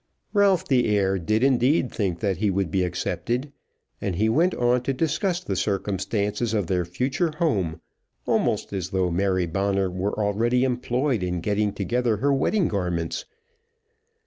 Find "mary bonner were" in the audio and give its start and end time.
9.11-10.17